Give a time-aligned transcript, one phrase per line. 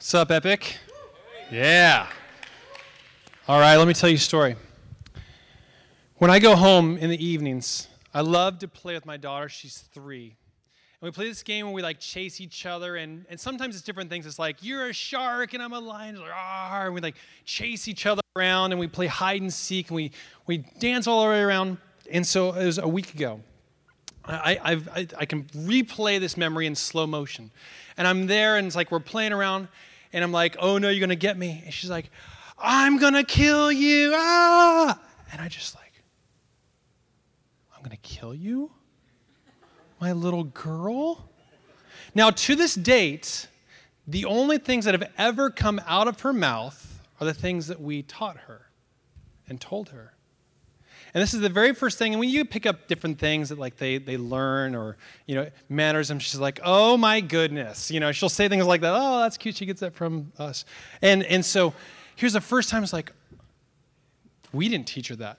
[0.00, 0.78] What's up, Epic?
[1.52, 2.06] Yeah.
[3.46, 4.56] All right, let me tell you a story.
[6.16, 9.50] When I go home in the evenings, I love to play with my daughter.
[9.50, 10.36] She's three.
[11.02, 13.84] And we play this game where we like chase each other, and, and sometimes it's
[13.84, 14.24] different things.
[14.24, 18.22] It's like, you're a shark and I'm a lion, and we like chase each other
[18.36, 20.12] around, and we play hide and seek, and we,
[20.46, 21.76] we dance all the way around.
[22.10, 23.42] And so it was a week ago.
[24.24, 27.50] I, I've, I, I can replay this memory in slow motion.
[27.98, 29.68] And I'm there, and it's like we're playing around,
[30.12, 31.62] and I'm like, oh no, you're gonna get me.
[31.64, 32.10] And she's like,
[32.58, 34.12] I'm gonna kill you.
[34.14, 35.00] Ah!
[35.32, 36.02] And I just like,
[37.76, 38.70] I'm gonna kill you?
[40.00, 41.28] my little girl?
[42.14, 43.46] Now, to this date,
[44.06, 47.80] the only things that have ever come out of her mouth are the things that
[47.80, 48.70] we taught her
[49.48, 50.14] and told her.
[51.12, 52.12] And this is the very first thing.
[52.12, 54.96] And when you pick up different things that like they, they learn or,
[55.26, 57.90] you know, manners, and she's like, oh my goodness.
[57.90, 58.94] You know, she'll say things like that.
[58.94, 59.56] Oh, that's cute.
[59.56, 60.64] She gets that from us.
[61.02, 61.74] And, and so
[62.16, 63.12] here's the first time it's like,
[64.52, 65.38] we didn't teach her that.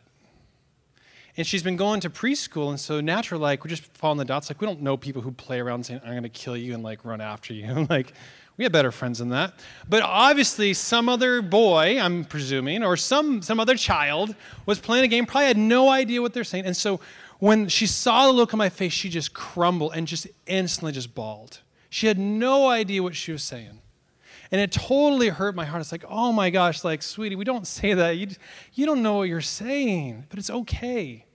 [1.37, 4.49] And she's been going to preschool, and so naturally, like, we're just following the dots.
[4.49, 6.83] Like, we don't know people who play around saying, I'm going to kill you and,
[6.83, 7.85] like, run after you.
[7.89, 8.13] like,
[8.61, 9.55] we have better friends than that.
[9.89, 14.35] But obviously, some other boy, I'm presuming, or some, some other child
[14.67, 16.67] was playing a game, probably had no idea what they're saying.
[16.67, 16.99] And so
[17.39, 21.15] when she saw the look on my face, she just crumbled and just instantly just
[21.15, 21.61] bawled.
[21.89, 23.79] She had no idea what she was saying.
[24.51, 25.81] And it totally hurt my heart.
[25.81, 28.11] It's like, oh my gosh, like, sweetie, we don't say that.
[28.11, 28.27] You,
[28.75, 31.25] you don't know what you're saying, but it's okay.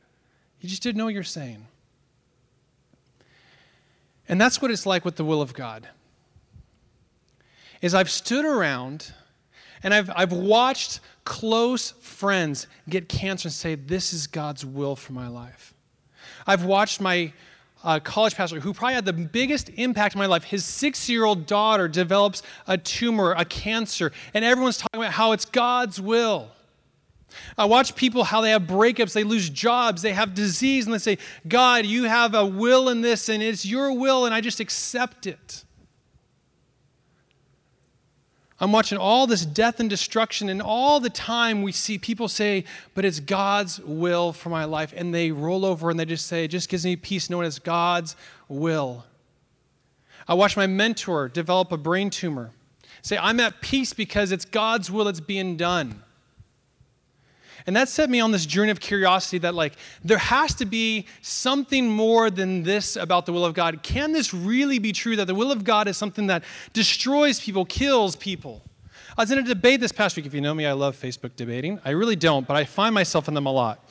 [0.61, 1.67] You just didn't know what you're saying.
[4.29, 5.89] And that's what it's like with the will of God.
[7.83, 9.13] Is I've stood around
[9.83, 15.13] and I've, I've watched close friends get cancer and say, This is God's will for
[15.13, 15.75] my life.
[16.47, 17.33] I've watched my
[17.85, 20.45] uh, college pastor who probably had the biggest impact in my life.
[20.45, 25.33] His six year old daughter develops a tumor, a cancer, and everyone's talking about how
[25.33, 26.51] it's God's will.
[27.59, 30.99] I watch people how they have breakups, they lose jobs, they have disease, and they
[30.99, 34.59] say, God, you have a will in this, and it's your will, and I just
[34.59, 35.65] accept it.
[38.59, 42.65] I'm watching all this death and destruction, and all the time we see people say,
[42.95, 44.95] But it's God's will for my life.
[44.97, 47.59] And they roll over and they just say, It just gives me peace knowing it's
[47.59, 48.17] God's
[48.49, 49.05] will.
[50.27, 52.51] I watched my mentor develop a brain tumor.
[53.03, 56.03] Say, I'm at peace because it's God's will that's being done.
[57.67, 61.07] And that set me on this journey of curiosity that, like, there has to be
[61.21, 63.83] something more than this about the will of God.
[63.83, 67.65] Can this really be true that the will of God is something that destroys people,
[67.65, 68.63] kills people?
[69.19, 70.27] I was in a debate this past week.
[70.27, 71.81] If you know me, I love Facebook debating.
[71.85, 73.83] I really don't, but I find myself in them a lot.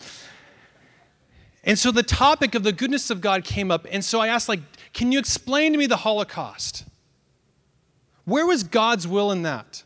[1.66, 3.88] And so the topic of the goodness of God came up.
[3.92, 4.62] And so I asked, like,
[4.94, 6.86] can you explain to me the Holocaust?
[8.24, 9.84] Where was God's will in that?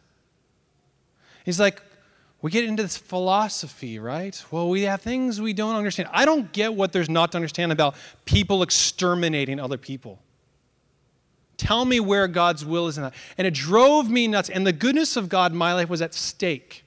[1.44, 1.82] He's like,
[2.42, 4.42] we get into this philosophy, right?
[4.50, 6.10] Well, we have things we don't understand.
[6.14, 7.96] I don't get what there's not to understand about
[8.26, 10.20] people exterminating other people.
[11.58, 13.14] Tell me where God's will is in that.
[13.38, 14.50] And it drove me nuts.
[14.50, 16.86] And the goodness of God in my life was at stake.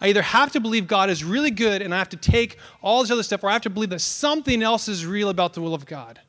[0.00, 3.02] I either have to believe God is really good and I have to take all
[3.02, 5.60] this other stuff, or I have to believe that something else is real about the
[5.60, 6.20] will of God.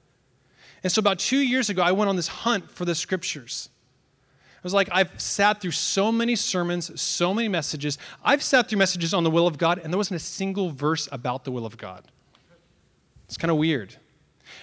[0.84, 3.69] And so, about two years ago, I went on this hunt for the scriptures.
[4.59, 7.97] It was like I've sat through so many sermons, so many messages.
[8.24, 11.08] I've sat through messages on the will of God, and there wasn't a single verse
[11.14, 12.03] about the will of God.
[13.24, 13.96] It's kind of weird.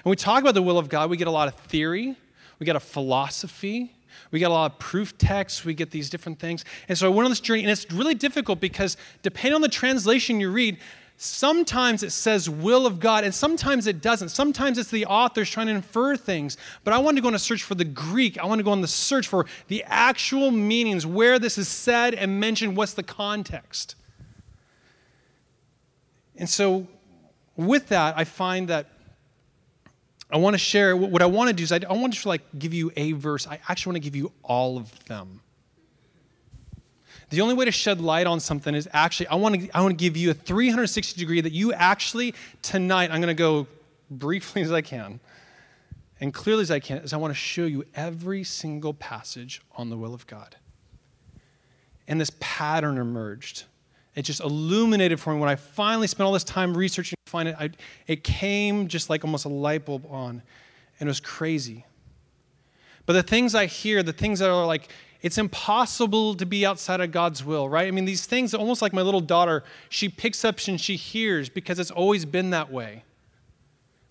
[0.02, 2.14] When we talk about the will of God, we get a lot of theory,
[2.58, 3.96] we get a philosophy,
[4.30, 6.64] we get a lot of proof texts, we get these different things.
[6.88, 9.68] And so I went on this journey, and it's really difficult because depending on the
[9.68, 10.78] translation you read,
[11.18, 14.28] Sometimes it says will of God, and sometimes it doesn't.
[14.28, 16.58] Sometimes it's the author's trying to infer things.
[16.84, 18.38] But I want to go on a search for the Greek.
[18.38, 22.14] I want to go on the search for the actual meanings, where this is said
[22.14, 23.94] and mentioned, what's the context.
[26.36, 26.86] And so,
[27.56, 28.86] with that, I find that
[30.30, 32.42] I want to share what I want to do is I, I want to like
[32.58, 33.46] give you a verse.
[33.46, 35.40] I actually want to give you all of them.
[37.30, 39.92] The only way to shed light on something is actually, I want to, I want
[39.92, 43.66] to give you a 360 degree that you actually, tonight, I'm going to go
[44.10, 45.18] briefly as I can
[46.20, 49.90] and clearly as I can, is I want to show you every single passage on
[49.90, 50.56] the will of God.
[52.08, 53.64] And this pattern emerged.
[54.14, 57.48] It just illuminated for me when I finally spent all this time researching to find
[57.48, 57.56] it.
[57.58, 57.70] I,
[58.06, 60.42] it came just like almost a light bulb on,
[60.98, 61.84] and it was crazy.
[63.04, 64.88] But the things I hear, the things that are like
[65.22, 67.88] it's impossible to be outside of God's will, right?
[67.88, 71.48] I mean, these things, almost like my little daughter, she picks up and she hears
[71.48, 73.02] because it's always been that way.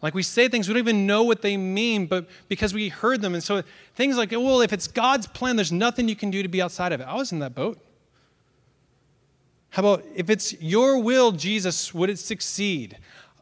[0.02, 3.22] Like we say things, we don't even know what they mean, but because we heard
[3.22, 3.34] them.
[3.34, 3.64] And so
[3.96, 6.92] things like, well, if it's God's plan, there's nothing you can do to be outside
[6.92, 7.06] of it.
[7.06, 7.80] I was in that boat.
[9.70, 12.98] How about if it's your will, Jesus, would it succeed?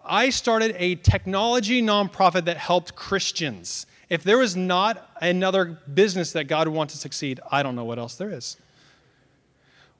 [0.05, 3.85] I started a technology nonprofit that helped Christians.
[4.09, 7.85] If there was not another business that God would want to succeed, I don't know
[7.85, 8.57] what else there is.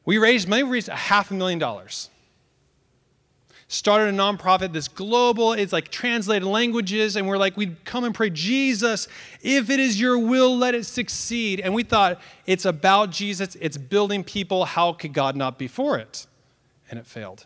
[0.05, 2.09] We raised, maybe raised a half a million dollars
[3.73, 5.53] started a nonprofit that's global.
[5.53, 7.15] It's like translated languages.
[7.15, 9.07] And we're like, we'd come and pray, Jesus,
[9.41, 11.59] if it is your will, let it succeed.
[11.59, 14.65] And we thought, it's about Jesus, it's building people.
[14.65, 16.27] How could God not be for it?
[16.89, 17.45] And it failed.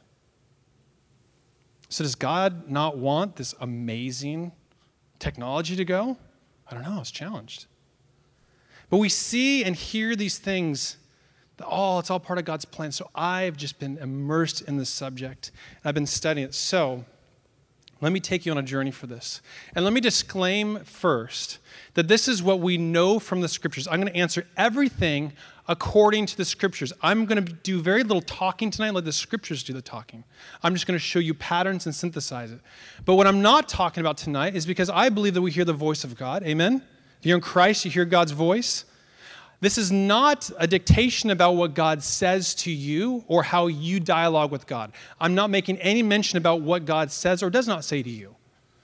[1.90, 4.52] So, does God not want this amazing
[5.20, 6.18] technology to go?
[6.70, 7.66] I don't know, it's challenged.
[8.90, 10.98] But we see and hear these things
[11.66, 12.92] all oh, it's all part of God's plan.
[12.92, 15.52] So I've just been immersed in this subject.
[15.78, 16.54] and I've been studying it.
[16.54, 17.06] So
[18.02, 19.42] let me take you on a journey for this.
[19.76, 21.60] And let me disclaim first
[21.96, 23.88] that this is what we know from the scriptures.
[23.88, 25.34] I'm going to answer everything
[25.68, 26.94] according to the scriptures.
[27.02, 30.24] I'm going to do very little talking tonight, let the scriptures do the talking.
[30.64, 32.60] I'm just going to show you patterns and synthesize it.
[33.06, 35.74] But what I'm not talking about tonight is because I believe that we hear the
[35.74, 36.44] voice of God.
[36.44, 36.82] Amen?
[37.20, 38.86] If you're in Christ, you hear God's voice.
[39.60, 44.52] This is not a dictation about what God says to you or how you dialogue
[44.52, 44.92] with God.
[45.20, 48.36] I'm not making any mention about what God says or does not say to you.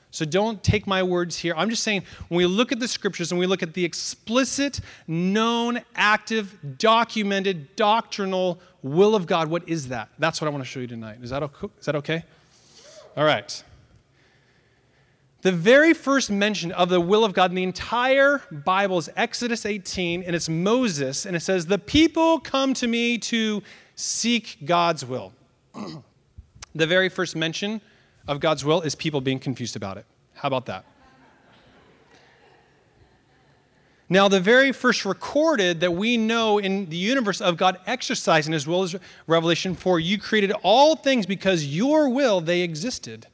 [0.10, 1.54] So don't take my words here.
[1.58, 4.80] I'm just saying when we look at the scriptures and we look at the explicit,
[5.08, 10.10] known, active, documented, doctrinal will of God, what is that?
[10.20, 11.18] That's what I want to show you tonight.
[11.24, 11.68] Is that okay?
[11.80, 12.24] Is that okay?
[13.18, 13.64] All right.
[15.44, 19.66] The very first mention of the will of God in the entire Bible is Exodus
[19.66, 23.62] 18, and it's Moses, and it says, The people come to me to
[23.96, 25.34] seek God's will.
[26.76, 27.82] the very first mention
[28.26, 30.06] of God's will is people being confused about it.
[30.34, 30.86] How about that?
[34.08, 38.66] Now, the very first recorded that we know in the universe of God exercising his
[38.66, 38.96] will is
[39.28, 40.00] Revelation 4.
[40.00, 43.28] You created all things because your will they existed.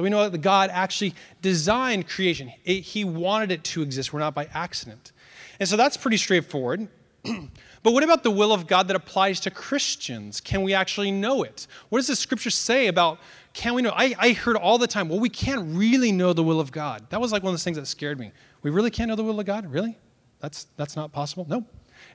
[0.00, 2.50] That we know that God actually designed creation.
[2.64, 4.14] It, he wanted it to exist.
[4.14, 5.12] We're not by accident.
[5.58, 6.88] And so that's pretty straightforward.
[7.22, 10.40] but what about the will of God that applies to Christians?
[10.40, 11.66] Can we actually know it?
[11.90, 13.18] What does the scripture say about
[13.52, 13.92] can we know?
[13.94, 17.04] I, I heard all the time, well, we can't really know the will of God.
[17.10, 18.32] That was like one of those things that scared me.
[18.62, 19.70] We really can't know the will of God?
[19.70, 19.98] Really?
[20.38, 21.44] That's, that's not possible?
[21.46, 21.66] No.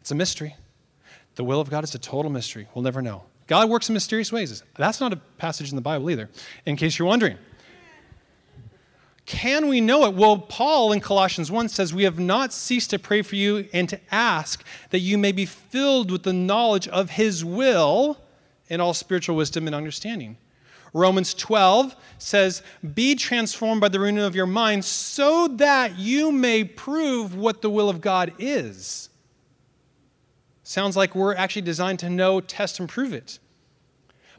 [0.02, 0.56] It's a mystery.
[1.36, 2.68] The will of God is a total mystery.
[2.74, 3.26] We'll never know.
[3.46, 4.64] God works in mysterious ways.
[4.76, 6.32] That's not a passage in the Bible either,
[6.66, 7.38] in case you're wondering.
[9.26, 10.14] Can we know it?
[10.14, 13.90] Well, Paul in Colossians 1 says, We have not ceased to pray for you and
[13.90, 18.20] to ask that you may be filled with the knowledge of his will
[18.68, 20.38] in all spiritual wisdom and understanding.
[20.94, 22.62] Romans 12 says,
[22.94, 27.70] Be transformed by the renewing of your mind so that you may prove what the
[27.70, 29.10] will of God is.
[30.64, 33.40] Sounds like we're actually designed to know, test, and prove it.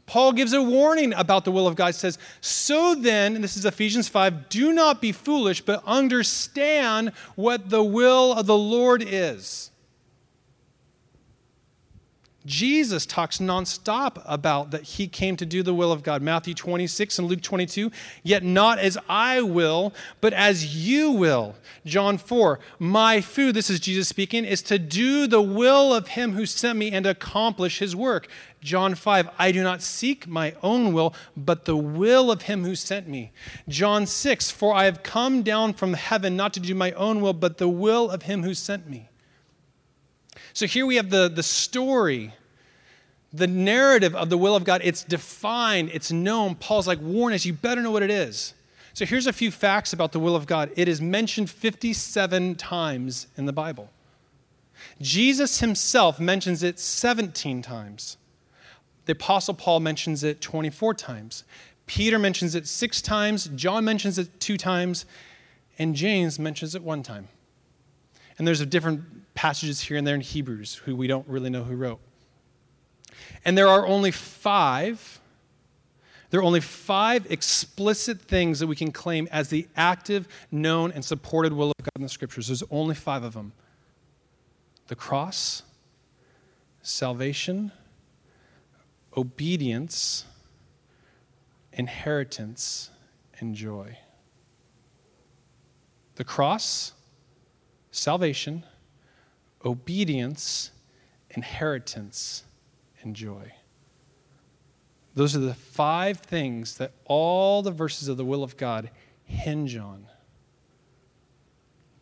[0.07, 1.87] Paul gives a warning about the will of God.
[1.87, 7.11] He says, So then, and this is Ephesians 5, do not be foolish, but understand
[7.35, 9.69] what the will of the Lord is.
[12.47, 16.21] Jesus talks nonstop about that he came to do the will of God.
[16.21, 17.91] Matthew 26 and Luke 22,
[18.23, 21.55] yet not as I will, but as you will.
[21.85, 26.31] John 4, my food, this is Jesus speaking, is to do the will of him
[26.31, 28.29] who sent me and accomplish his work.
[28.61, 32.75] John 5, I do not seek my own will, but the will of him who
[32.75, 33.31] sent me.
[33.69, 37.33] John 6, for I have come down from heaven not to do my own will,
[37.33, 39.09] but the will of him who sent me.
[40.53, 42.33] So here we have the, the story,
[43.31, 44.81] the narrative of the will of God.
[44.83, 46.55] It's defined, it's known.
[46.55, 48.55] Paul's like, warn us, you better know what it is.
[48.93, 53.27] So here's a few facts about the will of God it is mentioned 57 times
[53.37, 53.91] in the Bible.
[54.99, 58.17] Jesus himself mentions it 17 times.
[59.07, 61.45] The Apostle Paul mentions it 24 times.
[61.87, 63.49] Peter mentions it six times.
[63.55, 65.05] John mentions it two times.
[65.79, 67.29] And James mentions it one time.
[68.37, 71.75] And there's different passages here and there in Hebrews who we don't really know who
[71.75, 71.99] wrote.
[73.45, 75.21] And there are only five,
[76.29, 81.03] there are only five explicit things that we can claim as the active, known, and
[81.03, 82.47] supported will of God in the scriptures.
[82.47, 83.53] There's only five of them
[84.87, 85.63] the cross,
[86.81, 87.71] salvation,
[89.17, 90.23] obedience,
[91.73, 92.91] inheritance,
[93.39, 93.97] and joy.
[96.15, 96.93] The cross,
[97.91, 98.63] salvation,
[99.65, 100.71] obedience,
[101.31, 102.43] inheritance,
[103.01, 103.51] and joy.
[105.15, 108.91] Those are the five things that all the verses of the will of God
[109.27, 110.05] hinge on?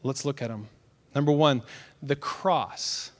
[0.03, 0.67] Let's look at them.
[1.13, 1.63] Number one,
[2.03, 3.11] the cross.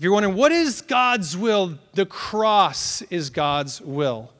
[0.00, 1.78] If you're wondering, what is God's will?
[1.92, 4.32] The cross is God's will.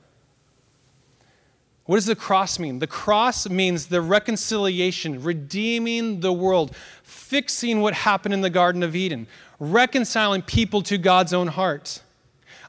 [1.84, 2.78] What does the cross mean?
[2.78, 8.96] The cross means the reconciliation, redeeming the world, fixing what happened in the Garden of
[8.96, 9.26] Eden,
[9.58, 12.00] reconciling people to God's own heart.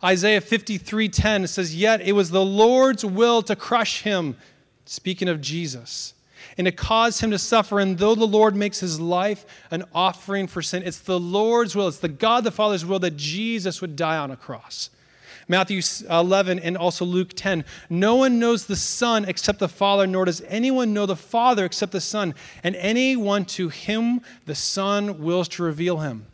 [0.03, 4.35] Isaiah 53:10 says, "Yet it was the Lord's will to crush him,"
[4.83, 6.13] speaking of Jesus,
[6.57, 10.47] "and to cause him to suffer, and though the Lord makes his life an offering
[10.47, 13.95] for sin, it's the Lord's will, it's the God the Father's will that Jesus would
[13.95, 14.89] die on a cross."
[15.47, 17.65] Matthew 11 and also Luke 10.
[17.89, 21.91] No one knows the Son except the Father, nor does anyone know the Father except
[21.91, 22.33] the Son,
[22.63, 26.27] and anyone to him the Son wills to reveal him.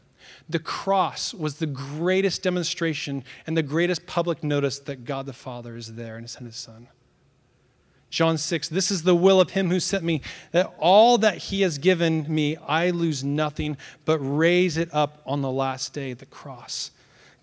[0.49, 5.75] The cross was the greatest demonstration and the greatest public notice that God the Father
[5.75, 6.87] is there and sent his Son.
[8.09, 10.21] John 6, this is the will of him who sent me,
[10.51, 15.41] that all that he has given me, I lose nothing, but raise it up on
[15.41, 16.91] the last day, the cross.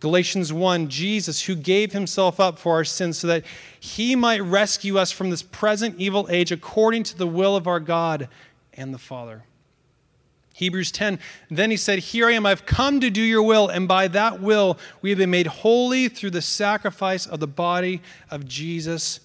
[0.01, 3.45] Galatians 1, Jesus, who gave himself up for our sins so that
[3.79, 7.81] he might rescue us from this present evil age according to the will of our
[7.81, 8.29] God
[8.75, 9.45] and the Father.
[10.55, 11.19] Hebrews 10,
[11.51, 14.41] then he said, Here I am, I've come to do your will, and by that
[14.41, 19.21] will we have been made holy through the sacrifice of the body of Jesus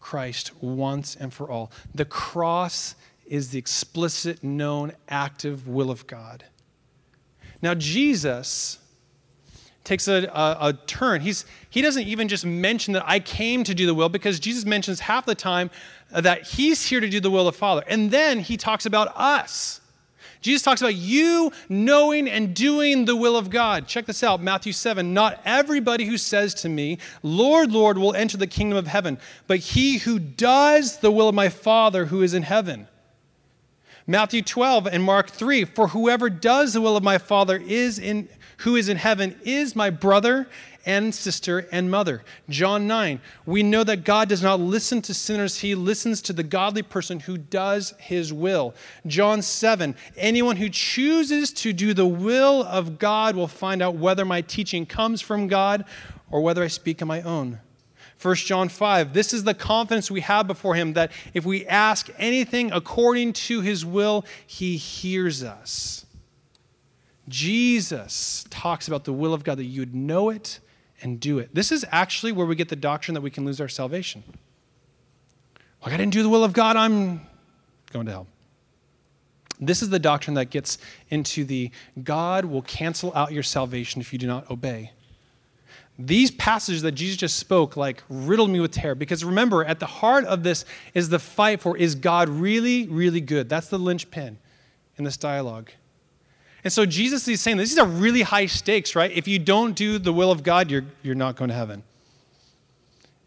[0.00, 1.70] Christ once and for all.
[1.94, 2.94] The cross
[3.26, 6.44] is the explicit, known, active will of God.
[7.62, 8.78] Now, Jesus
[9.82, 11.20] takes a, a, a, turn.
[11.20, 14.64] He's, he doesn't even just mention that I came to do the will because Jesus
[14.64, 15.70] mentions half the time
[16.10, 17.84] that he's here to do the will of Father.
[17.86, 19.80] And then he talks about us.
[20.46, 23.88] Jesus talks about you knowing and doing the will of God.
[23.88, 25.12] Check this out Matthew 7.
[25.12, 29.58] Not everybody who says to me, Lord, Lord, will enter the kingdom of heaven, but
[29.58, 32.86] he who does the will of my Father who is in heaven.
[34.06, 38.28] Matthew 12 and Mark 3 For whoever does the will of my Father is in
[38.58, 40.48] who is in heaven is my brother
[40.86, 42.22] and sister and mother.
[42.48, 46.44] John 9, we know that God does not listen to sinners, he listens to the
[46.44, 48.74] godly person who does his will.
[49.06, 54.24] John 7, anyone who chooses to do the will of God will find out whether
[54.24, 55.84] my teaching comes from God
[56.30, 57.58] or whether I speak on my own.
[58.22, 62.08] 1 John 5, this is the confidence we have before him that if we ask
[62.16, 66.06] anything according to his will, he hears us.
[67.28, 70.60] Jesus talks about the will of God, that you would know it
[71.02, 71.54] and do it.
[71.54, 74.24] This is actually where we get the doctrine that we can lose our salvation.
[75.84, 77.26] Like, I didn't do the will of God, I'm
[77.92, 78.26] going to hell.
[79.60, 81.70] This is the doctrine that gets into the
[82.02, 84.92] God will cancel out your salvation if you do not obey.
[85.98, 89.86] These passages that Jesus just spoke like riddled me with terror because remember, at the
[89.86, 93.48] heart of this is the fight for is God really, really good?
[93.48, 94.38] That's the linchpin
[94.98, 95.70] in this dialogue.
[96.64, 99.10] And so Jesus is saying these are really high stakes, right?
[99.12, 101.82] If you don't do the will of God, you're, you're not going to heaven.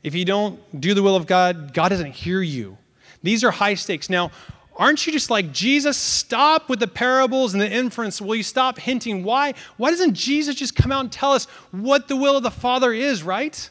[0.03, 2.77] If you don't do the will of God, God doesn't hear you.
[3.23, 4.09] These are high stakes.
[4.09, 4.31] Now,
[4.75, 8.21] aren't you just like, Jesus, stop with the parables and the inference?
[8.21, 9.23] Will you stop hinting?
[9.23, 12.51] Why, why doesn't Jesus just come out and tell us what the will of the
[12.51, 13.69] Father is, right?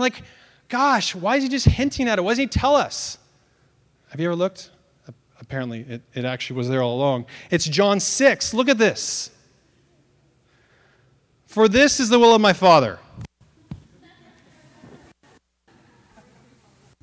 [0.00, 0.22] like,
[0.68, 2.22] gosh, why is he just hinting at it?
[2.22, 3.18] Why doesn't he tell us?
[4.08, 4.70] Have you ever looked?
[5.50, 7.26] Apparently, it, it actually was there all along.
[7.50, 8.54] It's John 6.
[8.54, 9.30] Look at this.
[11.48, 13.00] For this is the will of my Father.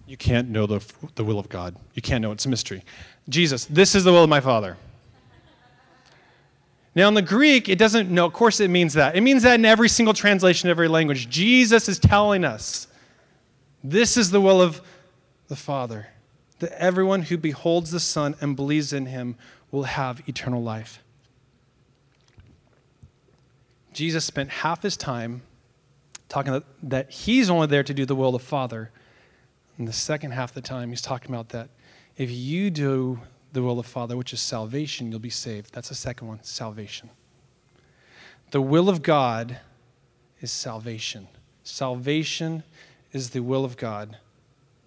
[0.05, 0.79] You can't know the,
[1.15, 1.75] the will of God.
[1.93, 2.85] You can't know it's a mystery.
[3.27, 4.77] Jesus, this is the will of my Father.
[6.95, 9.17] Now, in the Greek, it doesn't know, of course, it means that.
[9.17, 11.29] It means that in every single translation, every language.
[11.29, 12.87] Jesus is telling us
[13.83, 14.79] this is the will of
[15.49, 16.07] the Father
[16.59, 19.35] that everyone who beholds the Son and believes in him
[19.71, 21.03] will have eternal life.
[23.93, 25.41] Jesus spent half his time
[26.29, 28.91] talking that he's only there to do the will of the Father.
[29.77, 31.69] And the second half of the time, he's talking about that
[32.15, 33.19] if you do
[33.53, 35.73] the will of the Father, which is salvation, you'll be saved.
[35.73, 37.09] That's the second one salvation.
[38.51, 39.59] The will of God
[40.41, 41.27] is salvation.
[41.63, 42.63] Salvation
[43.11, 44.17] is the will of God.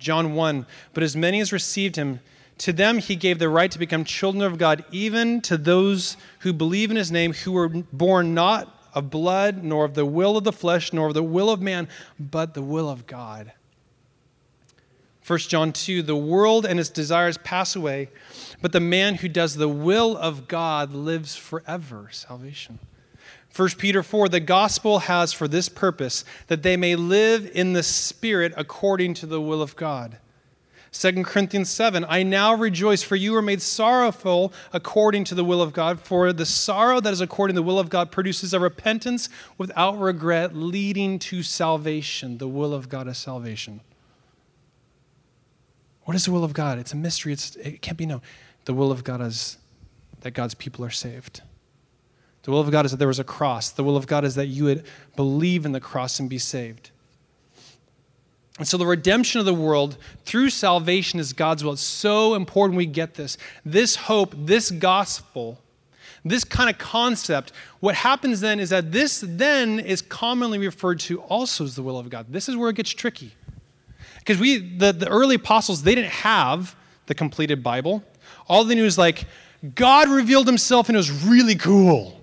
[0.01, 2.21] John 1 But as many as received him,
[2.59, 6.53] to them he gave the right to become children of God, even to those who
[6.53, 10.45] believe in his name, who were born not of blood, nor of the will of
[10.45, 11.89] the flesh, nor of the will of man,
[12.19, 13.53] but the will of God.
[15.27, 18.09] 1 John 2 The world and its desires pass away,
[18.61, 22.09] but the man who does the will of God lives forever.
[22.11, 22.79] Salvation.
[23.55, 27.83] 1 Peter 4 The gospel has for this purpose that they may live in the
[27.83, 30.19] Spirit according to the will of God.
[30.93, 35.63] 2 Corinthians 7 I now rejoice, for you are made sorrowful according to the will
[35.63, 36.01] of God.
[36.01, 39.99] For the sorrow that is according to the will of God produces a repentance without
[39.99, 42.39] regret, leading to salvation.
[42.39, 43.81] The will of God is salvation.
[46.05, 46.79] What is the will of God?
[46.79, 48.23] It's a mystery, it's, it can't be known.
[48.65, 49.59] The will of God is
[50.23, 51.43] that God's people are saved.
[52.43, 53.71] The will of God is that there was a cross.
[53.71, 54.85] The will of God is that you would
[55.17, 56.91] believe in the cross and be saved.
[58.59, 61.73] And so the redemption of the world through salvation is God's will.
[61.73, 63.39] It's so important we get this.
[63.65, 65.59] This hope, this gospel,
[66.25, 71.21] this kind of concept, what happens then is that this then is commonly referred to
[71.23, 72.27] also as the will of God.
[72.29, 73.33] This is where it gets tricky.
[74.19, 78.05] Because we, the, the early apostles, they didn't have the completed Bible.
[78.47, 79.25] All they knew is like,
[79.75, 82.20] God revealed himself and it was really cool.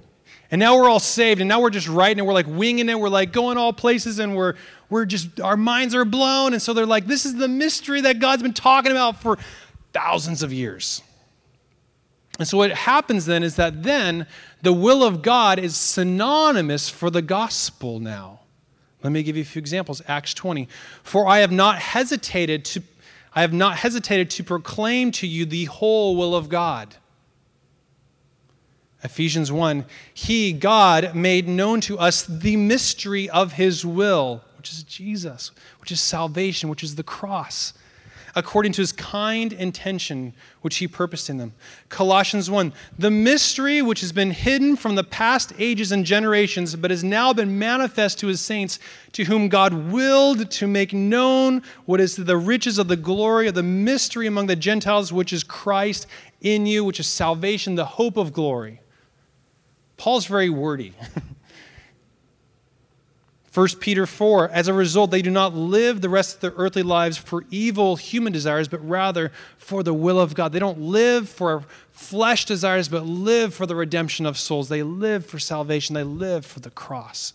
[0.50, 3.00] And now we're all saved, and now we're just writing, and we're like winging it.
[3.00, 4.56] We're like going all places, and we're
[4.90, 6.54] we're just our minds are blown.
[6.54, 9.38] And so they're like, this is the mystery that God's been talking about for
[9.94, 11.02] thousands of years.
[12.40, 14.28] And so what happens then is that then
[14.62, 18.42] the will of God is synonymous for the gospel now.
[19.04, 20.02] Let me give you a few examples.
[20.08, 20.68] Acts 20.
[21.04, 22.84] For I have not hesitated to
[23.34, 26.96] I have not hesitated to proclaim to you the whole will of God.
[29.04, 34.84] Ephesians 1 He, God, made known to us the mystery of His will, which is
[34.84, 37.74] Jesus, which is salvation, which is the cross,
[38.34, 41.54] according to His kind intention, which He purposed in them.
[41.90, 46.90] Colossians 1 The mystery which has been hidden from the past ages and generations, but
[46.90, 48.80] has now been manifest to His saints,
[49.12, 53.54] to whom God willed to make known what is the riches of the glory of
[53.54, 56.08] the mystery among the Gentiles, which is Christ
[56.42, 58.82] in you, which is salvation, the hope of glory.
[59.98, 60.94] Paul's very wordy.
[63.58, 66.84] 1 Peter 4, as a result, they do not live the rest of their earthly
[66.84, 70.52] lives for evil human desires, but rather for the will of God.
[70.52, 74.70] They don't live for flesh desires, but live for the redemption of souls.
[74.70, 77.34] They live for salvation, they live for the cross.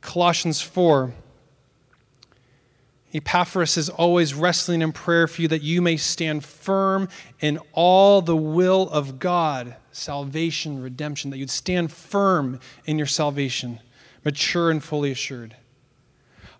[0.00, 1.12] Colossians 4,
[3.14, 7.08] Epaphras is always wrestling in prayer for you that you may stand firm
[7.40, 13.80] in all the will of God, salvation, redemption, that you'd stand firm in your salvation,
[14.24, 15.56] mature and fully assured.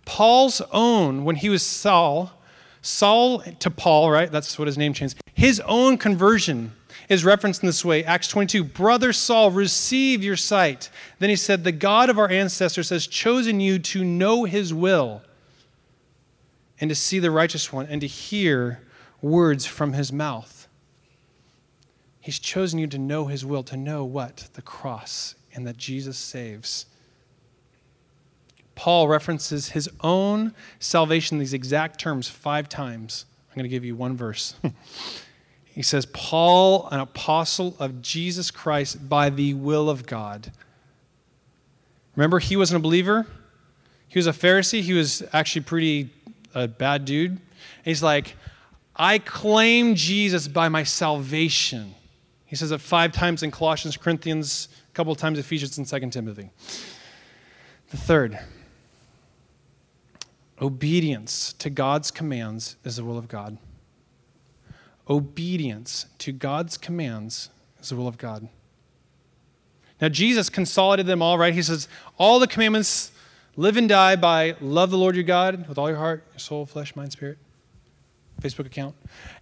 [0.06, 2.32] Paul's own, when he was Saul,
[2.80, 4.32] Saul to Paul, right?
[4.32, 5.20] That's what his name changed.
[5.34, 6.72] His own conversion
[7.10, 10.88] is referenced in this way Acts 22 Brother Saul, receive your sight.
[11.18, 15.22] Then he said, The God of our ancestors has chosen you to know his will
[16.80, 18.80] and to see the righteous one and to hear
[19.20, 20.68] words from his mouth.
[22.20, 24.48] He's chosen you to know his will, to know what?
[24.54, 26.86] The cross, and that Jesus saves.
[28.74, 33.24] Paul references his own salvation in these exact terms five times.
[33.50, 34.54] I'm going to give you one verse.
[35.64, 40.52] he says, Paul, an apostle of Jesus Christ by the will of God.
[42.14, 43.26] Remember, he wasn't a believer.
[44.06, 44.80] He was a Pharisee.
[44.80, 46.10] He was actually pretty
[46.62, 47.30] a bad dude.
[47.30, 47.40] And
[47.84, 48.36] he's like,
[48.96, 51.94] I claim Jesus by my salvation.
[52.46, 56.10] He says it five times in Colossians, Corinthians, a couple of times Ephesians, and 2
[56.10, 56.50] Timothy.
[57.90, 58.38] The third,
[60.60, 63.58] obedience to God's commands is the will of God.
[65.08, 68.48] Obedience to God's commands is the will of God.
[70.00, 71.54] Now, Jesus consolidated them all, right?
[71.54, 73.10] He says, All the commandments
[73.58, 76.64] Live and die by love the Lord your God with all your heart, your soul,
[76.64, 77.38] flesh, mind, spirit.
[78.40, 78.94] Facebook account.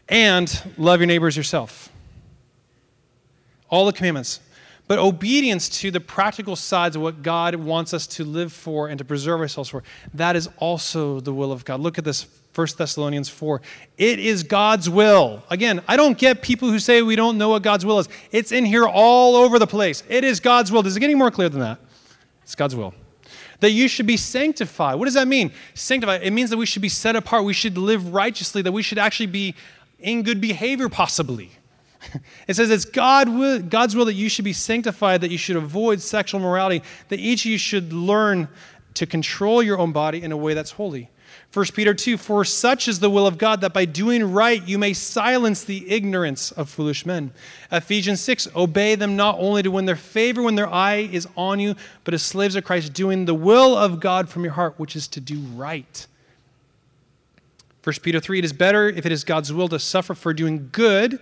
[0.09, 1.91] And love your neighbors yourself.
[3.69, 4.41] All the commandments.
[4.89, 8.97] But obedience to the practical sides of what God wants us to live for and
[8.97, 9.83] to preserve ourselves for,
[10.15, 11.81] that is also the will of God.
[11.81, 13.61] Look at this 1 Thessalonians 4.
[13.99, 15.43] It is God's will.
[15.51, 18.09] Again, I don't get people who say we don't know what God's will is.
[18.33, 20.03] It's in here all over the place.
[20.09, 20.83] It is God's will.
[20.83, 21.79] Does it get any more clear than that?
[22.45, 22.95] It's God's will
[23.61, 24.99] that you should be sanctified.
[24.99, 25.53] What does that mean?
[25.75, 26.23] Sanctified.
[26.23, 27.45] It means that we should be set apart.
[27.45, 29.55] We should live righteously, that we should actually be
[29.99, 31.51] in good behavior, possibly.
[32.47, 35.57] It says it's God will, God's will that you should be sanctified, that you should
[35.57, 38.49] avoid sexual morality, that each of you should learn
[38.97, 41.11] to control your own body in a way that's holy.
[41.53, 44.79] 1 Peter 2 For such is the will of God that by doing right you
[44.79, 47.33] may silence the ignorance of foolish men.
[47.71, 51.61] Ephesians 6 Obey them not only to win their favor when their eye is on
[51.61, 54.97] you, but as slaves of Christ, doing the will of God from your heart, which
[54.97, 56.07] is to do right.
[57.85, 60.69] 1 Peter 3 It is better if it is God's will to suffer for doing
[60.73, 61.21] good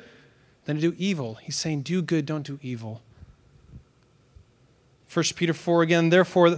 [0.65, 1.35] than to do evil.
[1.37, 3.03] He's saying, Do good, don't do evil.
[5.13, 6.51] 1 Peter 4 again, therefore,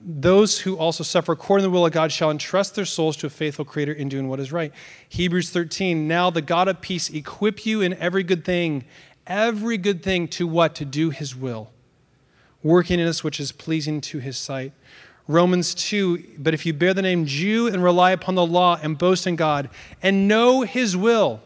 [0.00, 3.26] those who also suffer according to the will of God shall entrust their souls to
[3.26, 4.72] a faithful Creator in doing what is right.
[5.08, 8.84] Hebrews 13, now the God of peace equip you in every good thing,
[9.26, 10.74] every good thing to what?
[10.76, 11.70] To do His will,
[12.62, 14.72] working in us which is pleasing to His sight.
[15.28, 18.96] Romans 2, but if you bear the name Jew and rely upon the law and
[18.96, 19.68] boast in God
[20.02, 21.40] and know His will,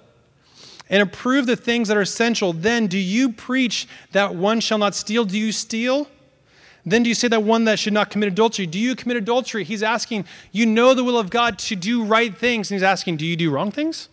[0.90, 4.94] and approve the things that are essential, then do you preach that one shall not
[4.94, 5.24] steal?
[5.24, 6.06] Do you steal?
[6.86, 8.66] Then do you say that one that should not commit adultery?
[8.66, 9.64] Do you commit adultery?
[9.64, 12.70] He's asking, you know the will of God to do right things.
[12.70, 14.08] And he's asking, do you do wrong things?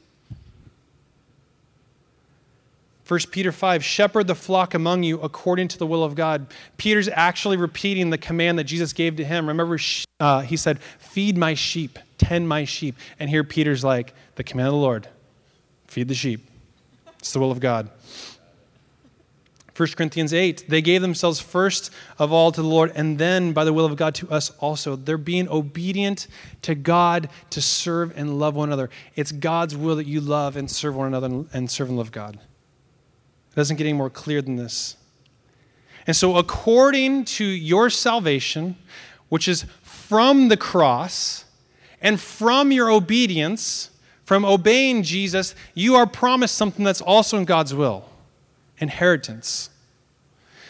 [3.11, 6.47] 1 Peter 5, shepherd the flock among you according to the will of God.
[6.77, 9.47] Peter's actually repeating the command that Jesus gave to him.
[9.47, 9.77] Remember,
[10.21, 12.95] uh, he said, feed my sheep, tend my sheep.
[13.19, 15.09] And here Peter's like, the command of the Lord,
[15.87, 16.49] feed the sheep.
[17.19, 17.89] It's the will of God.
[19.75, 23.63] 1 Corinthians 8, they gave themselves first of all to the Lord and then by
[23.63, 24.97] the will of God to us also.
[24.97, 26.27] They're being obedient
[26.63, 28.89] to God to serve and love one another.
[29.15, 32.35] It's God's will that you love and serve one another and serve and love God.
[32.35, 34.97] It doesn't get any more clear than this.
[36.05, 38.75] And so, according to your salvation,
[39.29, 41.45] which is from the cross
[42.01, 43.91] and from your obedience,
[44.25, 48.10] from obeying Jesus, you are promised something that's also in God's will
[48.81, 49.69] inheritance.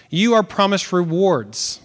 [0.10, 1.80] You are promised rewards.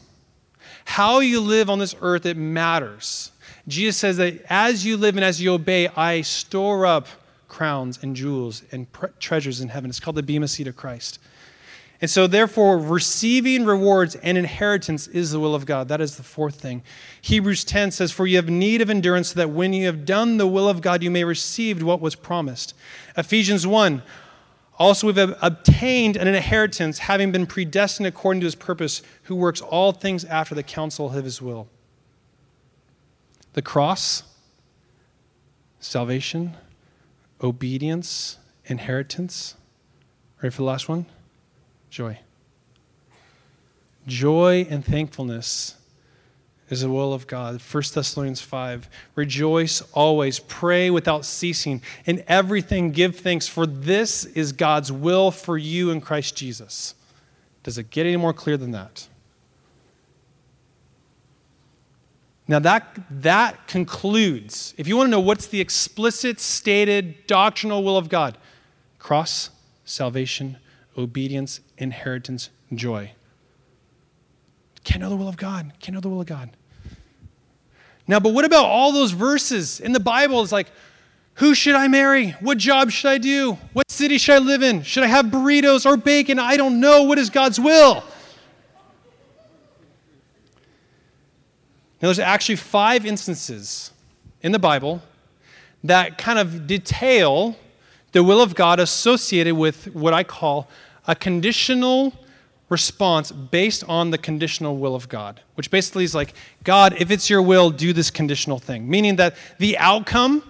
[0.84, 3.32] How you live on this earth, it matters.
[3.68, 7.08] Jesus says that as you live and as you obey, I store up
[7.48, 9.90] crowns and jewels and pre- treasures in heaven.
[9.90, 11.18] It's called the Bema Seat of Christ.
[12.00, 15.88] And so, therefore, receiving rewards and inheritance is the will of God.
[15.88, 16.82] That is the fourth thing.
[17.22, 20.36] Hebrews 10 says, For you have need of endurance, so that when you have done
[20.36, 22.74] the will of God, you may receive what was promised.
[23.16, 24.02] Ephesians 1
[24.78, 29.92] Also, we've obtained an inheritance, having been predestined according to his purpose, who works all
[29.92, 31.66] things after the counsel of his will.
[33.54, 34.22] The cross,
[35.80, 36.56] salvation,
[37.42, 39.54] obedience, inheritance.
[40.42, 41.06] Ready for the last one?
[41.88, 42.18] Joy.
[44.06, 45.76] Joy and thankfulness
[46.68, 47.60] is the will of God.
[47.60, 48.88] 1 Thessalonians 5.
[49.14, 55.56] Rejoice always, pray without ceasing, in everything give thanks, for this is God's will for
[55.56, 56.94] you in Christ Jesus.
[57.62, 59.08] Does it get any more clear than that?
[62.48, 64.72] Now, that, that concludes.
[64.76, 68.38] If you want to know what's the explicit, stated, doctrinal will of God
[68.98, 69.50] cross,
[69.84, 70.56] salvation,
[70.96, 73.12] obedience, inheritance, joy.
[74.86, 75.72] Can't know the will of God.
[75.80, 76.48] Can't know the will of God.
[78.06, 80.40] Now, but what about all those verses in the Bible?
[80.42, 80.68] It's like,
[81.34, 82.30] who should I marry?
[82.38, 83.58] What job should I do?
[83.72, 84.84] What city should I live in?
[84.84, 86.38] Should I have burritos or bacon?
[86.38, 87.02] I don't know.
[87.02, 87.94] What is God's will?
[92.00, 93.90] Now, there's actually five instances
[94.40, 95.02] in the Bible
[95.82, 97.56] that kind of detail
[98.12, 100.68] the will of God associated with what I call
[101.08, 102.12] a conditional
[102.68, 107.30] response based on the conditional will of God, which basically is like, God, if it's
[107.30, 108.88] your will, do this conditional thing.
[108.88, 110.42] Meaning that the outcome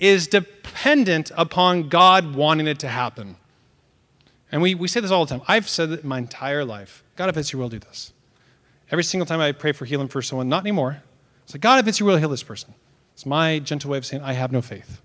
[0.00, 3.36] is dependent upon God wanting it to happen.
[4.50, 5.44] And we, we say this all the time.
[5.46, 8.12] I've said it my entire life God, if it's your will, do this.
[8.90, 11.02] Every single time I pray for healing for someone, not anymore.
[11.44, 12.74] It's like, God, if it's your will, heal this person.
[13.12, 15.00] It's my gentle way of saying, I have no faith.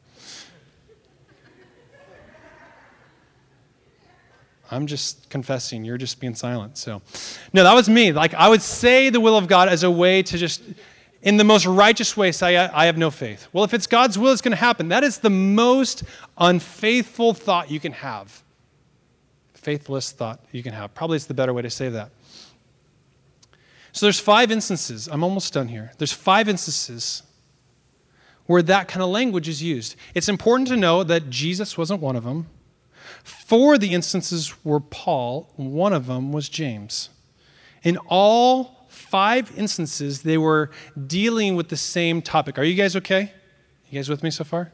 [4.74, 5.86] I'm just confessing.
[5.86, 6.78] You're just being silent.
[6.78, 7.02] So,
[7.54, 8.12] no, that was me.
[8.12, 10.64] Like, I would say the will of God as a way to just,
[11.22, 13.48] in the most righteous way, say, I, have no faith.
[13.54, 14.90] Well, if it's God's will, it's going to happen.
[14.90, 16.04] That is the most
[16.38, 18.44] unfaithful thought you can have.
[19.54, 20.94] Faithless thought you can have.
[20.94, 22.10] Probably it's the better way to say that.
[23.92, 25.08] So, there's five instances.
[25.08, 25.92] I'm almost done here.
[26.00, 27.22] There's five instances
[28.48, 29.96] where that kind of language is used.
[30.14, 32.48] It's important to know that Jesus wasn't one of them.
[33.24, 37.10] Four of the instances were Paul, one of them was James.
[37.84, 40.72] In all five instances, they were
[41.08, 42.58] dealing with the same topic.
[42.58, 43.32] Are you guys okay?
[43.90, 44.72] You guys with me so far?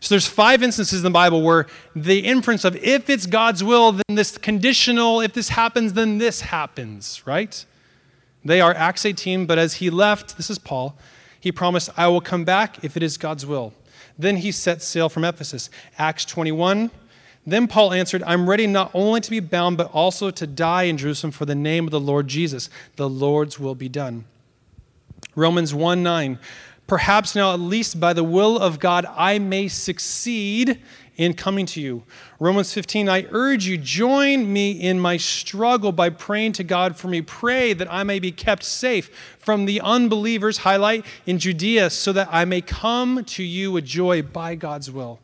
[0.00, 3.92] So there's five instances in the Bible where the inference of if it's God's will,
[3.92, 7.64] then this conditional, if this happens, then this happens, right?
[8.44, 10.98] They are Acts 18, but as he left, this is Paul,
[11.38, 13.72] he promised, I will come back if it is God's will.
[14.18, 15.70] Then he set sail from Ephesus.
[15.98, 16.90] Acts 21,
[17.44, 20.96] then Paul answered, I'm ready not only to be bound, but also to die in
[20.96, 22.70] Jerusalem for the name of the Lord Jesus.
[22.96, 24.24] The Lord's will be done.
[25.34, 26.38] Romans 1 9.
[26.86, 30.80] Perhaps now, at least by the will of God, I may succeed
[31.16, 32.02] in coming to you.
[32.38, 37.08] Romans 15, I urge you, join me in my struggle by praying to God for
[37.08, 37.22] me.
[37.22, 42.28] Pray that I may be kept safe from the unbelievers, highlight, in Judea, so that
[42.30, 45.18] I may come to you with joy by God's will.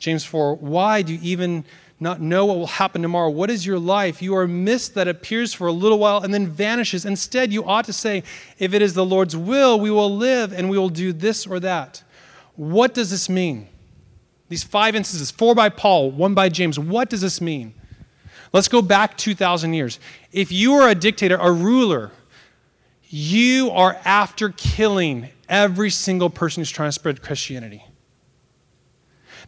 [0.00, 1.64] James 4, why do you even
[2.00, 3.28] not know what will happen tomorrow?
[3.28, 4.22] What is your life?
[4.22, 7.04] You are a mist that appears for a little while and then vanishes.
[7.04, 8.24] Instead, you ought to say,
[8.58, 11.60] if it is the Lord's will, we will live and we will do this or
[11.60, 12.02] that.
[12.56, 13.68] What does this mean?
[14.48, 16.78] These five instances, four by Paul, one by James.
[16.78, 17.74] What does this mean?
[18.52, 20.00] Let's go back 2,000 years.
[20.32, 22.10] If you are a dictator, a ruler,
[23.08, 27.84] you are after killing every single person who's trying to spread Christianity.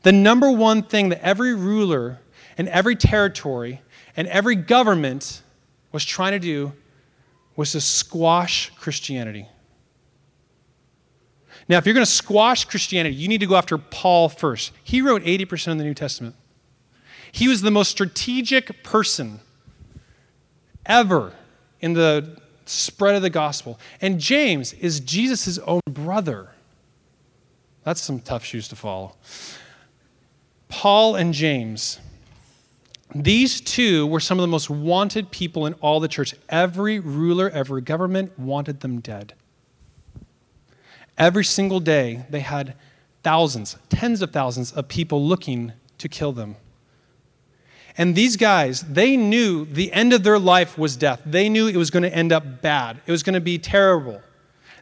[0.03, 2.21] The number one thing that every ruler
[2.59, 3.81] and every territory
[4.17, 5.43] and every government
[5.93, 6.73] was trying to do
[7.57, 9.47] was to squash Christianity.
[11.69, 14.73] Now, if you're going to squash Christianity, you need to go after Paul first.
[14.83, 16.35] He wrote 80% of the New Testament.
[17.31, 19.41] He was the most strategic person
[20.85, 21.33] ever
[21.81, 23.79] in the spread of the gospel.
[24.01, 26.51] And James is Jesus' own brother.
[27.85, 29.17] That's some tough shoes to follow.
[30.73, 32.01] Paul and James,
[33.15, 36.35] these two were some of the most wanted people in all the church.
[36.49, 39.35] Every ruler, every government wanted them dead.
[41.19, 42.75] Every single day, they had
[43.23, 46.57] thousands, tens of thousands of people looking to kill them.
[47.99, 51.21] And these guys, they knew the end of their life was death.
[51.27, 52.99] They knew it was going to end up bad.
[53.07, 54.23] It was going to be terrible.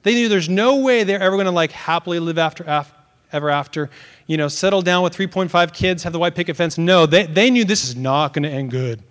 [0.05, 2.95] They knew there's no way they're ever going to like happily live after, after
[3.33, 3.91] ever after,
[4.27, 6.79] you know, settle down with 3.5 kids, have the white picket fence.
[6.79, 9.03] No, they, they knew this is not going to end good.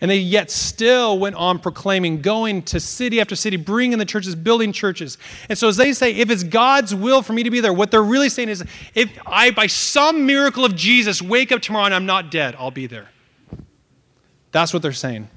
[0.00, 4.34] And they yet still went on proclaiming, going to city after city, bringing the churches,
[4.34, 5.18] building churches.
[5.50, 7.90] And so, as they say, if it's God's will for me to be there, what
[7.90, 8.64] they're really saying is,
[8.94, 12.70] if I, by some miracle of Jesus, wake up tomorrow and I'm not dead, I'll
[12.70, 13.08] be there.
[14.52, 15.28] That's what they're saying.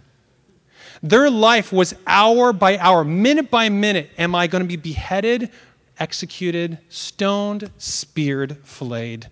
[1.01, 4.09] Their life was hour by hour, minute by minute.
[4.17, 5.51] Am I going to be beheaded,
[5.99, 9.27] executed, stoned, speared, filleted?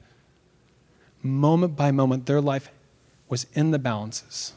[1.24, 2.69] Moment by moment, their life
[3.30, 4.54] was in the balances.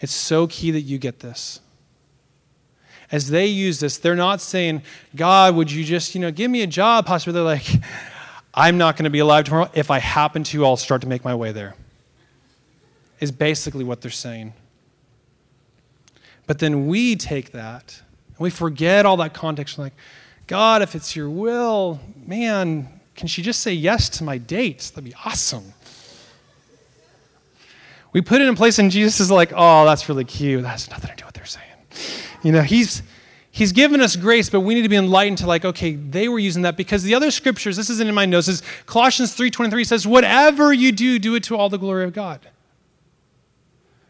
[0.00, 1.60] It's so key that you get this.
[3.10, 4.82] As they use this, they're not saying,
[5.14, 7.66] God, would you just, you know, give me a job, Possibly, They're like,
[8.54, 9.70] I'm not going to be alive tomorrow.
[9.74, 11.74] If I happen to, I'll start to make my way there.
[13.20, 14.54] Is basically what they're saying.
[16.46, 19.78] But then we take that and we forget all that context.
[19.78, 19.94] Like,
[20.46, 24.90] God, if it's your will, man, can she just say yes to my dates?
[24.90, 25.72] That'd be awesome.
[28.12, 30.62] We put it in place, and Jesus is like, oh, that's really cute.
[30.62, 31.66] That has nothing to do with what they're saying.
[32.42, 33.02] You know, he's
[33.52, 36.38] he's given us grace, but we need to be enlightened to like, okay, they were
[36.38, 40.06] using that because the other scriptures, this isn't in my notes, is Colossians 3.23 says,
[40.06, 42.40] whatever you do, do it to all the glory of God.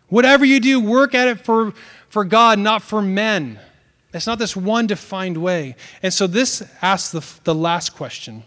[0.09, 1.73] Whatever you do, work at it for,
[2.09, 3.59] for God, not for men.
[4.12, 5.77] It's not this one defined way.
[6.03, 8.44] And so this asks the, the last question.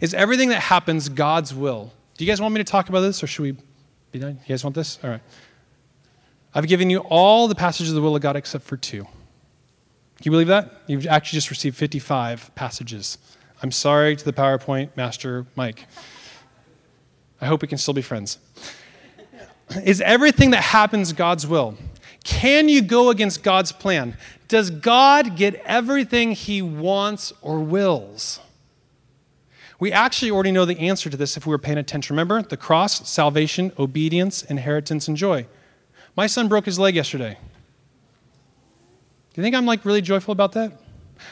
[0.00, 1.92] Is everything that happens God's will?
[2.16, 3.56] Do you guys want me to talk about this or should we
[4.12, 4.38] be done?
[4.46, 4.98] You guys want this?
[5.02, 5.20] All right.
[6.54, 9.02] I've given you all the passages of the will of God except for two.
[9.02, 10.82] Can you believe that?
[10.86, 13.18] You've actually just received 55 passages.
[13.62, 15.86] I'm sorry to the PowerPoint master, Mike.
[17.40, 18.38] I hope we can still be friends.
[19.84, 21.76] Is everything that happens God's will?
[22.24, 24.16] Can you go against God's plan?
[24.48, 28.38] Does God get everything he wants or wills?
[29.80, 32.14] We actually already know the answer to this if we were paying attention.
[32.14, 35.46] Remember the cross, salvation, obedience, inheritance, and joy.
[36.14, 37.36] My son broke his leg yesterday.
[39.32, 40.72] Do you think I'm like really joyful about that?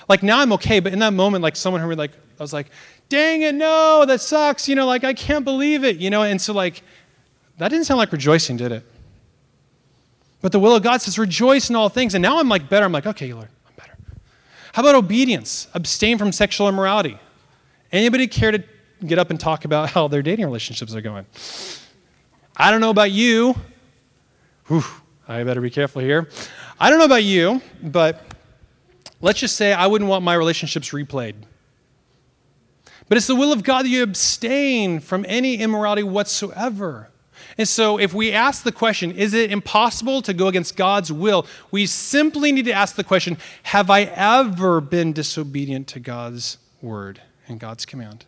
[0.09, 2.53] Like now I'm okay, but in that moment, like someone heard me, like I was
[2.53, 2.70] like,
[3.09, 5.98] "Dang it, no, that sucks." You know, like I can't believe it.
[5.98, 6.83] You know, and so like
[7.59, 8.89] that didn't sound like rejoicing, did it?
[10.42, 12.87] But the will of God says, "Rejoice in all things." And now I'm like better.
[12.87, 13.96] I'm like, okay, Lord, I'm better.
[14.72, 15.68] How about obedience?
[15.74, 17.18] Abstain from sexual immorality.
[17.92, 18.62] Anybody care to
[19.05, 21.26] get up and talk about how their dating relationships are going?
[22.57, 23.55] I don't know about you.
[24.66, 24.85] Whew,
[25.26, 26.29] I better be careful here.
[26.79, 28.24] I don't know about you, but
[29.20, 31.35] let's just say I wouldn't want my relationships replayed.
[33.09, 37.11] But it's the will of God that you abstain from any immorality whatsoever.
[37.58, 41.46] And so, if we ask the question, is it impossible to go against God's will?
[41.70, 47.20] We simply need to ask the question, have I ever been disobedient to God's word?
[47.50, 48.24] and God's command?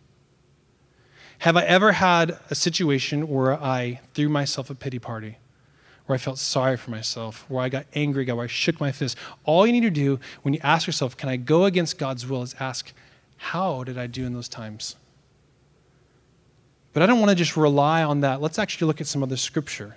[1.39, 5.37] Have I ever had a situation where I threw myself a pity party,
[6.05, 9.17] where I felt sorry for myself, where I got angry, where I shook my fist.
[9.45, 12.43] All you need to do when you ask yourself, can I go against God's will,
[12.43, 12.93] is ask,
[13.37, 14.95] how did I do in those times?
[16.93, 18.41] But I don't want to just rely on that.
[18.41, 19.95] Let's actually look at some other scripture.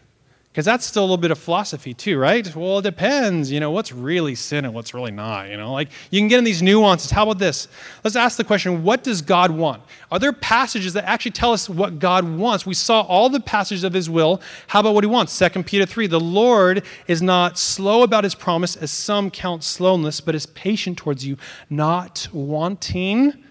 [0.56, 2.56] Because that's still a little bit of philosophy too, right?
[2.56, 5.70] Well, it depends, you know, what's really sin and what's really not, you know?
[5.70, 7.10] Like you can get in these nuances.
[7.10, 7.68] How about this?
[8.02, 9.82] Let's ask the question, what does God want?
[10.10, 12.64] Are there passages that actually tell us what God wants?
[12.64, 14.40] We saw all the passages of his will.
[14.68, 15.38] How about what he wants?
[15.38, 20.22] 2 Peter 3, the Lord is not slow about his promise as some count slowness,
[20.22, 21.36] but is patient towards you,
[21.68, 23.44] not wanting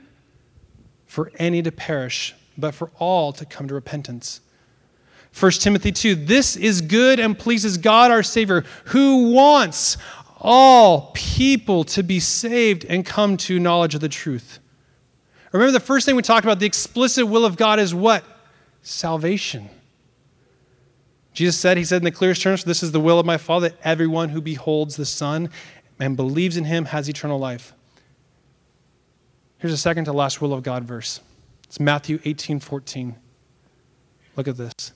[1.05, 4.41] for any to perish, but for all to come to repentance.
[5.37, 9.97] 1 Timothy 2 This is good and pleases God our Savior, who wants
[10.39, 14.59] all people to be saved and come to knowledge of the truth.
[15.51, 18.23] Remember, the first thing we talked about, the explicit will of God is what?
[18.81, 19.69] Salvation.
[21.33, 23.69] Jesus said, He said in the clearest terms, This is the will of my Father,
[23.69, 25.49] that everyone who beholds the Son
[25.99, 27.73] and believes in Him has eternal life.
[29.57, 31.21] Here's a second to last will of God verse.
[31.65, 33.15] It's Matthew 18 14.
[34.36, 34.93] Look at this.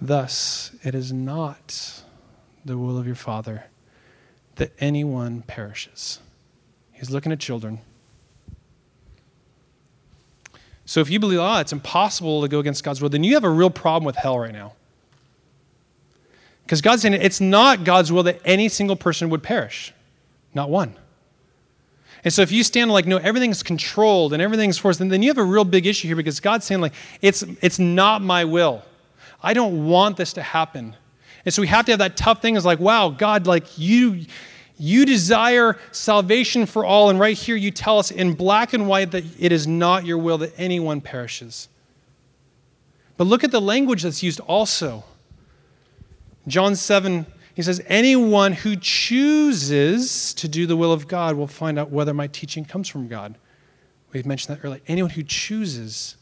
[0.00, 2.02] Thus, it is not
[2.64, 3.64] the will of your Father
[4.56, 6.20] that anyone perishes.
[6.92, 7.80] He's looking at children.
[10.84, 13.34] So if you believe, ah, oh, it's impossible to go against God's will, then you
[13.34, 14.74] have a real problem with hell right now.
[16.64, 19.92] Because God's saying it's not God's will that any single person would perish,
[20.54, 20.96] not one.
[22.24, 25.38] And so if you stand like, no, everything's controlled and everything's forced, then you have
[25.38, 28.82] a real big issue here because God's saying, like, it's, it's not my will.
[29.42, 30.94] I don't want this to happen.
[31.44, 34.24] And so we have to have that tough thing is like, wow, God, like you
[34.78, 39.12] you desire salvation for all, and right here you tell us in black and white
[39.12, 41.68] that it is not your will that anyone perishes.
[43.16, 45.04] But look at the language that's used also.
[46.48, 51.78] John 7, he says, Anyone who chooses to do the will of God will find
[51.78, 53.36] out whether my teaching comes from God.
[54.12, 54.80] We've mentioned that earlier.
[54.86, 56.16] Anyone who chooses.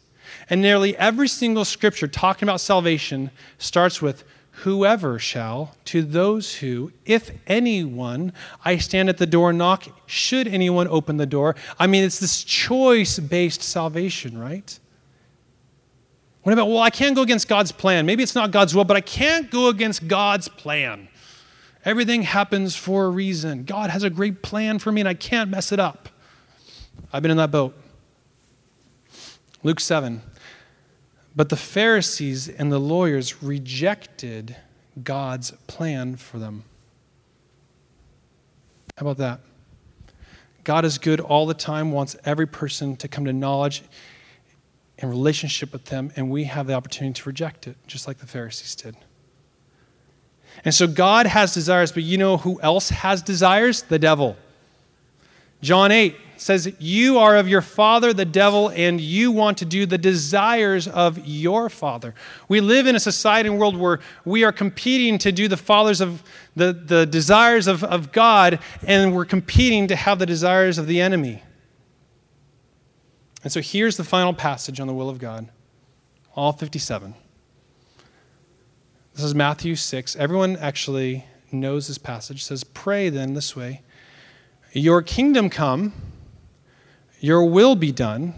[0.48, 6.92] And nearly every single scripture talking about salvation starts with whoever shall, to those who,
[7.06, 8.32] if anyone,
[8.64, 11.56] I stand at the door and knock, should anyone open the door.
[11.78, 14.78] I mean, it's this choice based salvation, right?
[16.42, 18.06] What about, well, I can't go against God's plan.
[18.06, 21.08] Maybe it's not God's will, but I can't go against God's plan.
[21.84, 23.64] Everything happens for a reason.
[23.64, 26.08] God has a great plan for me, and I can't mess it up.
[27.12, 27.74] I've been in that boat.
[29.62, 30.22] Luke 7.
[31.34, 34.56] But the Pharisees and the lawyers rejected
[35.02, 36.64] God's plan for them.
[38.96, 39.40] How about that?
[40.64, 43.82] God is good all the time, wants every person to come to knowledge
[44.98, 48.26] and relationship with them, and we have the opportunity to reject it, just like the
[48.26, 48.96] Pharisees did.
[50.64, 53.82] And so God has desires, but you know who else has desires?
[53.82, 54.36] The devil.
[55.62, 59.86] John 8 says, You are of your father, the devil, and you want to do
[59.86, 62.14] the desires of your father.
[62.48, 66.00] We live in a society and world where we are competing to do the fathers
[66.00, 66.22] of
[66.56, 71.00] the, the desires of, of God, and we're competing to have the desires of the
[71.00, 71.42] enemy.
[73.42, 75.48] And so here's the final passage on the will of God,
[76.34, 77.14] all 57.
[79.14, 80.16] This is Matthew 6.
[80.16, 82.42] Everyone actually knows this passage.
[82.42, 83.82] It says, Pray then this way
[84.72, 85.92] Your kingdom come
[87.20, 88.34] your will be done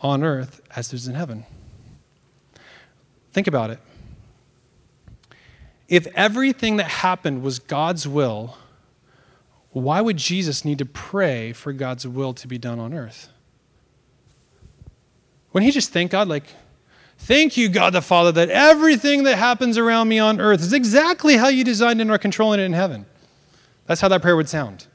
[0.00, 1.46] on earth as it is in heaven.
[3.32, 3.78] Think about it.
[5.88, 8.56] If everything that happened was God's will,
[9.70, 13.28] why would Jesus need to pray for God's will to be done on earth?
[15.52, 16.44] Wouldn't he just thank God, like,
[17.18, 21.36] thank you, God the Father, that everything that happens around me on earth is exactly
[21.36, 23.06] how you designed and are controlling it in heaven?
[23.86, 24.86] That's how that prayer would sound.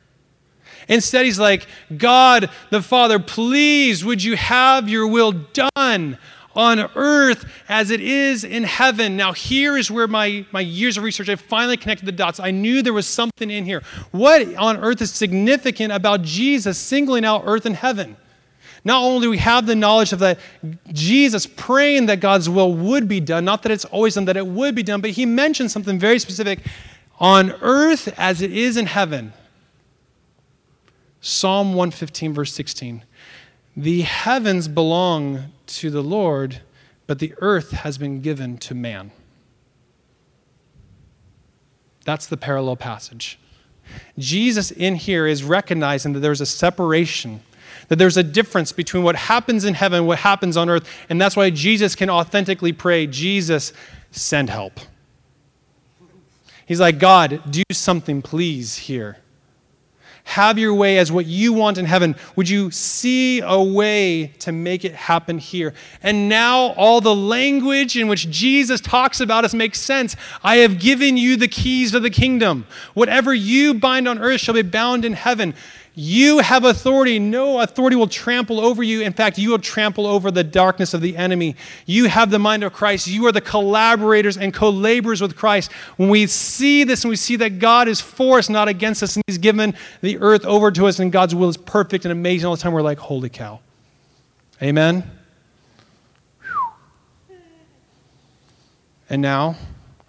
[0.87, 6.17] Instead, he's like, God the Father, please would you have your will done
[6.55, 9.17] on earth as it is in heaven.
[9.17, 12.39] Now, here is where my, my years of research, I finally connected the dots.
[12.39, 13.81] I knew there was something in here.
[14.11, 18.17] What on earth is significant about Jesus singling out earth and heaven?
[18.85, 20.39] Not only do we have the knowledge of that
[20.91, 24.45] Jesus praying that God's will would be done, not that it's always done, that it
[24.45, 26.59] would be done, but he mentioned something very specific
[27.19, 29.31] on earth as it is in heaven.
[31.21, 33.03] Psalm 115, verse 16.
[33.77, 36.61] The heavens belong to the Lord,
[37.07, 39.11] but the earth has been given to man.
[42.03, 43.39] That's the parallel passage.
[44.17, 47.41] Jesus in here is recognizing that there's a separation,
[47.93, 50.89] that there's a difference between what happens in heaven and what happens on earth.
[51.09, 53.71] And that's why Jesus can authentically pray, Jesus,
[54.09, 54.79] send help.
[56.65, 59.17] He's like, God, do something, please, here.
[60.23, 62.15] Have your way as what you want in heaven.
[62.35, 65.75] Would you see a way to make it happen here?
[66.01, 70.15] And now all the language in which Jesus talks about us makes sense.
[70.43, 72.65] I have given you the keys of the kingdom.
[72.95, 75.53] Whatever you bind on earth shall be bound in heaven.
[75.95, 77.19] You have authority.
[77.19, 79.01] No authority will trample over you.
[79.01, 81.55] In fact, you will trample over the darkness of the enemy.
[81.85, 83.07] You have the mind of Christ.
[83.07, 85.71] You are the collaborators and co laborers with Christ.
[85.97, 89.15] When we see this and we see that God is for us, not against us,
[89.15, 92.47] and He's given the earth over to us, and God's will is perfect and amazing
[92.47, 93.59] all the time, we're like, holy cow.
[94.63, 95.09] Amen?
[99.11, 99.57] And now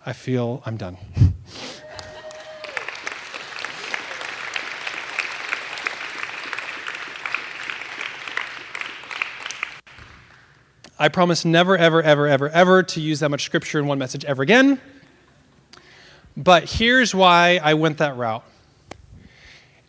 [0.06, 0.96] I feel I'm done.
[11.04, 14.24] I promise never, ever, ever, ever, ever to use that much scripture in one message
[14.24, 14.80] ever again.
[16.34, 18.42] But here's why I went that route.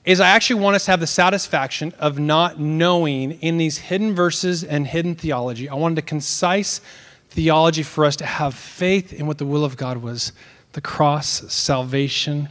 [0.03, 4.13] Is I actually want us to have the satisfaction of not knowing in these hidden
[4.13, 5.70] verses and hidden theology.
[5.70, 6.82] I wanted a concise
[7.30, 10.34] theology for us to have faith in what the will of God was
[10.74, 12.49] the cross, salvation,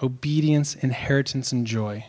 [0.00, 2.04] obedience, inheritance, and joy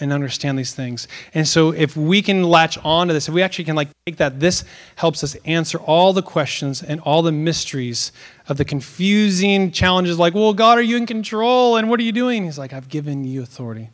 [0.00, 1.06] and understand these things.
[1.34, 4.16] And so if we can latch on to this, if we actually can like take
[4.16, 4.64] that, this
[4.96, 8.12] helps us answer all the questions and all the mysteries
[8.48, 11.76] of the confusing challenges like, well, God, are you in control?
[11.76, 12.44] And what are you doing?
[12.44, 13.90] He's like, I've given you authority.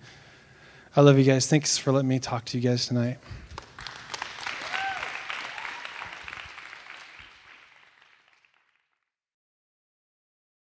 [0.95, 1.47] I love you guys.
[1.47, 3.19] Thanks for letting me talk to you guys tonight.